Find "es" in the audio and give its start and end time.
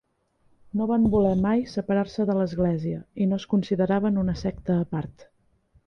3.43-3.49